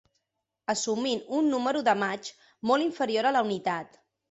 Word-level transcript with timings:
Assumint 0.73 1.21
un 1.41 1.51
número 1.51 1.85
de 1.89 1.95
Mach 2.05 2.33
molt 2.73 2.89
inferior 2.89 3.31
a 3.31 3.37
la 3.39 3.47
unitat. 3.53 4.05